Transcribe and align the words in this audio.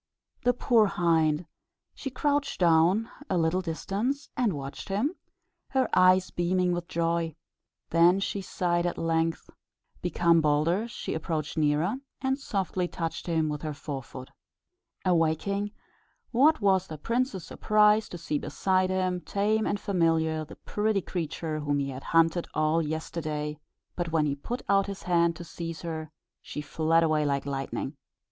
The 0.41 0.55
poor 0.55 0.87
hind! 0.87 1.45
she 1.93 2.09
crouched 2.09 2.59
down 2.59 3.07
at 3.19 3.25
a 3.29 3.37
little 3.37 3.61
distance, 3.61 4.31
and 4.35 4.51
watched 4.53 4.89
him, 4.89 5.13
her 5.69 5.87
eyes 5.93 6.31
beaming 6.31 6.71
with 6.71 6.87
joy. 6.87 7.35
Then 7.91 8.19
she 8.19 8.41
sighed: 8.41 8.87
at 8.87 8.97
length, 8.97 9.51
become 10.01 10.41
bolder, 10.41 10.87
she 10.87 11.13
approached 11.13 11.55
nearer, 11.55 11.97
and 12.19 12.39
softly 12.39 12.87
touched 12.87 13.27
him 13.27 13.47
with 13.47 13.61
her 13.61 13.75
fore 13.75 14.01
foot. 14.01 14.31
Awaking, 15.05 15.69
what 16.31 16.61
was 16.61 16.87
the 16.87 16.97
prince's 16.97 17.45
surprise 17.45 18.09
to 18.09 18.17
see 18.17 18.39
beside 18.39 18.89
him, 18.89 19.19
tame 19.21 19.67
and 19.67 19.79
familiar, 19.79 20.43
the 20.43 20.55
pretty 20.55 21.01
creature 21.01 21.59
whom 21.59 21.77
he 21.77 21.89
had 21.91 22.05
hunted 22.05 22.47
all 22.55 22.81
yesterday; 22.81 23.59
but 23.95 24.11
when 24.11 24.25
he 24.25 24.33
put 24.35 24.63
out 24.67 24.87
his 24.87 25.03
hand 25.03 25.35
to 25.35 25.43
seize 25.43 25.83
her, 25.83 26.11
she 26.41 26.59
fled 26.59 27.03
away 27.03 27.23
like 27.23 27.45
lightning. 27.45 27.95